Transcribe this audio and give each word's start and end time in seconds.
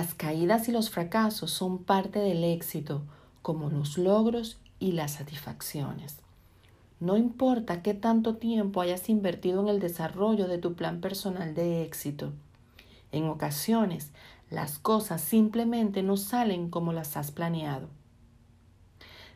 Las 0.00 0.14
caídas 0.14 0.66
y 0.66 0.72
los 0.72 0.88
fracasos 0.88 1.50
son 1.50 1.76
parte 1.84 2.20
del 2.20 2.42
éxito, 2.42 3.02
como 3.42 3.68
los 3.68 3.98
logros 3.98 4.58
y 4.78 4.92
las 4.92 5.12
satisfacciones. 5.12 6.16
No 7.00 7.18
importa 7.18 7.82
qué 7.82 7.92
tanto 7.92 8.36
tiempo 8.36 8.80
hayas 8.80 9.10
invertido 9.10 9.60
en 9.60 9.68
el 9.68 9.78
desarrollo 9.78 10.48
de 10.48 10.56
tu 10.56 10.72
plan 10.72 11.02
personal 11.02 11.54
de 11.54 11.82
éxito. 11.82 12.32
En 13.12 13.28
ocasiones, 13.28 14.10
las 14.48 14.78
cosas 14.78 15.20
simplemente 15.20 16.02
no 16.02 16.16
salen 16.16 16.70
como 16.70 16.94
las 16.94 17.18
has 17.18 17.30
planeado. 17.30 17.90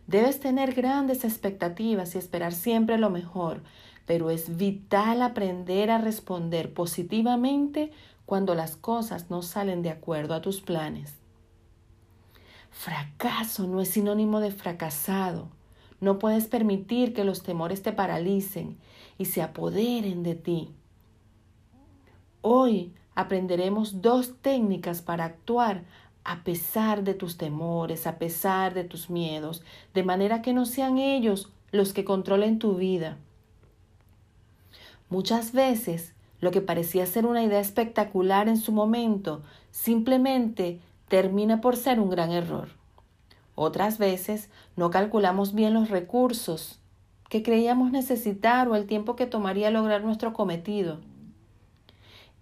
Debes 0.07 0.41
tener 0.41 0.73
grandes 0.73 1.27
expectativas 1.27 2.15
y 2.15 2.19
esperar 2.19 2.55
siempre 2.55 2.97
lo 2.97 3.11
mejor, 3.11 3.63
pero 4.07 4.31
es 4.31 4.57
vital 4.57 5.21
aprender 5.21 5.91
a 5.91 5.99
responder 5.99 6.73
positivamente 6.73 7.93
cuando 8.27 8.55
las 8.55 8.77
cosas 8.77 9.31
no 9.31 9.43
salen 9.43 9.83
de 9.83 9.91
acuerdo 9.91 10.35
a 10.35 10.41
tus 10.41 10.61
planes. 10.61 11.15
Fracaso 12.71 13.67
no 13.67 13.81
es 13.81 13.89
sinónimo 13.89 14.41
de 14.41 14.51
fracasado. 14.51 15.49
No 16.01 16.19
puedes 16.19 16.47
permitir 16.47 17.15
que 17.15 17.25
los 17.25 17.43
temores 17.43 17.83
te 17.83 17.93
paralicen 17.93 18.79
y 19.17 19.27
se 19.27 19.43
apoderen 19.43 20.23
de 20.23 20.35
ti. 20.35 20.75
Hoy 22.43 22.93
aprenderemos 23.15 24.03
dos 24.03 24.35
técnicas 24.43 25.03
para 25.03 25.25
actuar 25.25 25.85
a 26.25 26.43
pesar 26.43 27.05
de 27.05 27.15
tus 27.15 27.37
temores, 27.37 28.07
a 28.07 28.19
pesar 28.19 28.75
de 28.75 28.85
tus 28.85 29.09
miedos, 29.09 29.63
de 29.93 30.03
manera 30.03 30.43
que 30.43 30.53
no 30.53 30.67
sean 30.67 30.99
ellos 30.99 31.51
los 31.71 31.93
que 31.93 32.05
controlen 32.05 32.59
tu 32.59 32.77
vida. 32.77 33.19
Muchas 35.11 35.53
veces 35.53 36.15
lo 36.45 36.51
que 36.51 36.61
parecía 36.61 37.07
ser 37.07 37.25
una 37.25 37.43
idea 37.43 37.59
espectacular 37.59 38.49
en 38.49 38.59
su 38.59 38.71
momento 38.71 39.43
simplemente 39.71 40.79
termina 41.09 41.63
por 41.63 41.75
ser 41.75 41.99
un 41.99 42.11
gran 42.11 42.33
error. 42.33 42.69
Otras 43.55 43.97
veces 43.97 44.51
no 44.77 44.91
calculamos 44.91 45.55
bien 45.55 45.73
los 45.73 45.89
recursos 45.89 46.81
que 47.31 47.43
creíamos 47.43 47.93
necesitar 47.93 48.69
o 48.69 48.77
el 48.77 48.87
tiempo 48.87 49.17
que 49.17 49.25
tomaría 49.25 49.71
lograr 49.71 50.05
nuestro 50.05 50.35
cometido. 50.35 51.01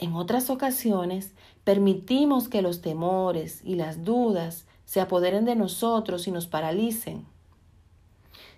En 0.01 0.15
otras 0.15 0.51
ocasiones 0.51 1.33
permitimos 1.63 2.49
que 2.49 2.61
los 2.61 2.83
temores 2.83 3.61
y 3.63 3.77
las 3.77 4.03
dudas 4.03 4.67
se 4.85 5.01
apoderen 5.01 5.45
de 5.45 5.55
nosotros 5.55 6.27
y 6.27 6.33
nos 6.33 6.49
paralicen. 6.49 7.25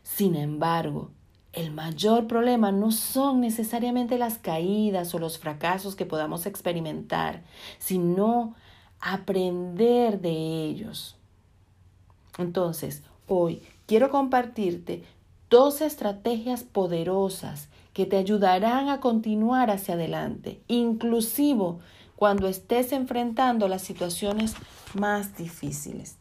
Sin 0.05 0.37
embargo, 0.37 1.11
el 1.55 1.71
mayor 1.71 2.27
problema 2.27 2.73
no 2.73 2.91
son 2.91 3.41
necesariamente 3.41 4.19
las 4.19 4.39
caídas 4.39 5.15
o 5.15 5.19
los 5.19 5.39
fracasos 5.39 5.95
que 5.95 6.07
podamos 6.07 6.47
experimentar, 6.47 7.43
sino 7.79 8.55
aprender 9.01 10.21
de 10.21 10.65
ellos. 10.65 11.17
Entonces, 12.39 13.03
hoy 13.27 13.63
quiero 13.87 14.11
compartirte 14.11 15.05
dos 15.51 15.81
estrategias 15.81 16.65
poderosas 16.65 17.69
que 17.93 18.07
te 18.07 18.17
ayudarán 18.17 18.89
a 18.89 19.01
continuar 19.01 19.71
hacia 19.71 19.95
adelante, 19.95 20.61
inclusive 20.67 21.77
cuando 22.17 22.49
estés 22.49 22.93
enfrentando 22.93 23.69
las 23.69 23.83
situaciones 23.83 24.55
más 24.95 25.37
difíciles. 25.37 26.17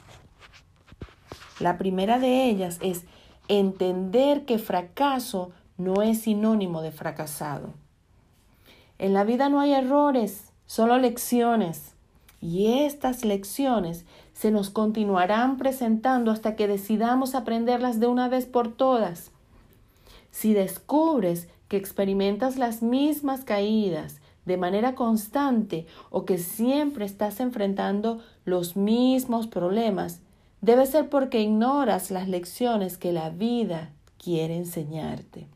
La 1.59 1.77
primera 1.77 2.19
de 2.19 2.49
ellas 2.49 2.77
es 2.81 3.05
entender 3.47 4.45
que 4.45 4.57
fracaso 4.57 5.51
no 5.77 6.01
es 6.01 6.21
sinónimo 6.21 6.81
de 6.81 6.91
fracasado. 6.91 7.69
En 8.99 9.13
la 9.13 9.23
vida 9.23 9.49
no 9.49 9.59
hay 9.59 9.73
errores, 9.73 10.51
solo 10.65 10.97
lecciones. 10.97 11.93
Y 12.41 12.83
estas 12.83 13.23
lecciones 13.23 14.05
se 14.33 14.51
nos 14.51 14.69
continuarán 14.69 15.57
presentando 15.57 16.31
hasta 16.31 16.55
que 16.55 16.67
decidamos 16.67 17.35
aprenderlas 17.35 17.99
de 17.99 18.07
una 18.07 18.27
vez 18.27 18.45
por 18.45 18.73
todas. 18.73 19.31
Si 20.31 20.53
descubres 20.53 21.47
que 21.67 21.77
experimentas 21.77 22.57
las 22.57 22.81
mismas 22.81 23.43
caídas 23.45 24.19
de 24.45 24.57
manera 24.57 24.93
constante 24.93 25.85
o 26.09 26.25
que 26.25 26.37
siempre 26.37 27.05
estás 27.05 27.39
enfrentando 27.39 28.19
los 28.45 28.75
mismos 28.75 29.47
problemas, 29.47 30.19
debe 30.63 30.85
ser 30.85 31.09
porque 31.09 31.41
ignoras 31.41 32.09
las 32.09 32.29
lecciones 32.29 32.97
que 32.97 33.11
la 33.11 33.29
vida 33.29 33.91
quiere 34.17 34.55
enseñarte. 34.55 35.49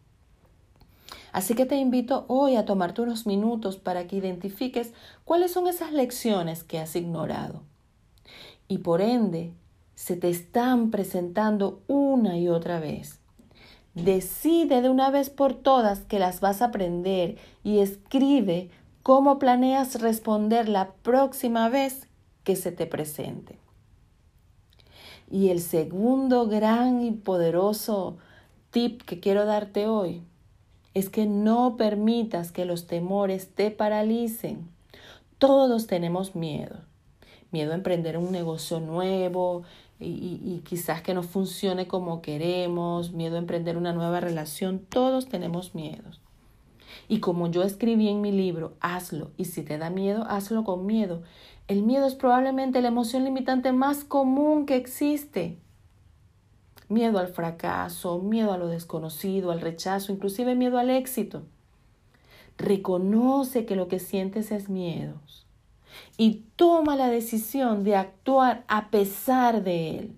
Así 1.31 1.55
que 1.55 1.65
te 1.65 1.77
invito 1.77 2.25
hoy 2.27 2.57
a 2.57 2.65
tomarte 2.65 3.01
unos 3.01 3.25
minutos 3.25 3.77
para 3.77 4.05
que 4.05 4.17
identifiques 4.17 4.91
cuáles 5.23 5.51
son 5.51 5.67
esas 5.67 5.93
lecciones 5.93 6.65
que 6.65 6.79
has 6.79 6.93
ignorado. 6.97 7.63
Y 8.67 8.79
por 8.79 8.99
ende, 8.99 9.53
se 9.95 10.17
te 10.17 10.29
están 10.29 10.91
presentando 10.91 11.81
una 11.87 12.37
y 12.37 12.49
otra 12.49 12.81
vez. 12.81 13.21
Decide 13.93 14.81
de 14.81 14.89
una 14.89 15.09
vez 15.09 15.29
por 15.29 15.53
todas 15.53 16.01
que 16.01 16.19
las 16.19 16.41
vas 16.41 16.61
a 16.61 16.65
aprender 16.65 17.37
y 17.63 17.79
escribe 17.79 18.69
cómo 19.03 19.39
planeas 19.39 20.01
responder 20.01 20.67
la 20.67 20.91
próxima 21.01 21.69
vez 21.69 22.07
que 22.43 22.57
se 22.57 22.73
te 22.73 22.85
presente. 22.87 23.57
Y 25.29 25.49
el 25.49 25.59
segundo 25.59 26.47
gran 26.47 27.01
y 27.01 27.11
poderoso 27.11 28.17
tip 28.71 29.01
que 29.03 29.19
quiero 29.19 29.45
darte 29.45 29.87
hoy 29.87 30.21
es 30.93 31.09
que 31.09 31.25
no 31.25 31.77
permitas 31.77 32.51
que 32.51 32.65
los 32.65 32.87
temores 32.87 33.53
te 33.53 33.71
paralicen. 33.71 34.69
Todos 35.37 35.87
tenemos 35.87 36.35
miedo. 36.35 36.77
Miedo 37.51 37.71
a 37.71 37.75
emprender 37.75 38.17
un 38.17 38.31
negocio 38.31 38.79
nuevo, 38.79 39.63
y, 39.99 40.61
quizás 40.63 41.01
que 41.01 41.13
no 41.13 41.23
funcione 41.23 41.87
como 41.87 42.21
queremos, 42.21 43.13
miedo 43.13 43.35
a 43.35 43.39
emprender 43.39 43.77
una 43.77 43.93
nueva 43.93 44.19
relación, 44.19 44.79
todos 44.79 45.27
tenemos 45.27 45.73
miedos. 45.73 46.21
Y 47.07 47.19
como 47.19 47.49
yo 47.49 47.63
escribí 47.63 48.09
en 48.09 48.21
mi 48.21 48.31
libro, 48.31 48.73
hazlo, 48.79 49.31
y 49.37 49.45
si 49.45 49.63
te 49.63 49.77
da 49.77 49.89
miedo, 49.89 50.25
hazlo 50.29 50.63
con 50.63 50.85
miedo. 50.85 51.23
El 51.67 51.83
miedo 51.83 52.05
es 52.07 52.15
probablemente 52.15 52.81
la 52.81 52.87
emoción 52.87 53.23
limitante 53.23 53.71
más 53.71 54.03
común 54.03 54.65
que 54.65 54.75
existe. 54.75 55.57
Miedo 56.89 57.19
al 57.19 57.27
fracaso, 57.27 58.19
miedo 58.19 58.53
a 58.53 58.57
lo 58.57 58.67
desconocido, 58.67 59.51
al 59.51 59.61
rechazo, 59.61 60.11
inclusive 60.11 60.55
miedo 60.55 60.77
al 60.77 60.89
éxito. 60.89 61.43
Reconoce 62.57 63.65
que 63.65 63.75
lo 63.75 63.87
que 63.87 63.99
sientes 63.99 64.51
es 64.51 64.69
miedo 64.69 65.15
y 66.17 66.43
toma 66.55 66.95
la 66.95 67.09
decisión 67.09 67.83
de 67.83 67.95
actuar 67.95 68.63
a 68.67 68.89
pesar 68.89 69.63
de 69.63 69.99
él. 69.99 70.17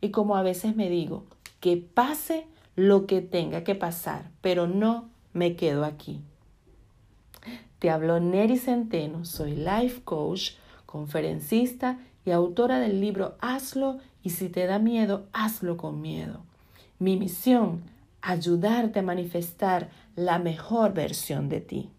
Y 0.00 0.10
como 0.10 0.36
a 0.36 0.42
veces 0.42 0.76
me 0.76 0.88
digo, 0.88 1.24
que 1.60 1.76
pase 1.76 2.46
lo 2.76 3.06
que 3.06 3.20
tenga 3.20 3.64
que 3.64 3.74
pasar, 3.74 4.30
pero 4.40 4.66
no 4.66 5.08
me 5.32 5.56
quedo 5.56 5.84
aquí. 5.84 6.20
Te 7.78 7.90
habló 7.90 8.20
Neri 8.20 8.58
Centeno, 8.58 9.24
soy 9.24 9.56
life 9.56 10.02
coach, 10.04 10.52
conferencista 10.86 11.98
y 12.24 12.30
autora 12.30 12.78
del 12.78 13.00
libro 13.00 13.36
Hazlo 13.40 13.98
y 14.22 14.30
si 14.30 14.48
te 14.48 14.66
da 14.66 14.78
miedo, 14.78 15.26
hazlo 15.32 15.76
con 15.76 16.00
miedo. 16.00 16.44
Mi 16.98 17.16
misión, 17.16 17.82
ayudarte 18.20 19.00
a 19.00 19.02
manifestar 19.02 19.90
la 20.14 20.38
mejor 20.38 20.94
versión 20.94 21.48
de 21.48 21.60
ti. 21.60 21.90